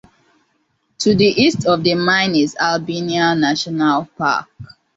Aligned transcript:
To 0.97 1.13
the 1.13 1.25
east 1.27 1.67
of 1.67 1.83
the 1.83 1.93
mine 1.93 2.33
is 2.35 2.55
the 2.55 2.59
Albinia 2.63 3.39
National 3.39 4.09
Park. 4.17 4.47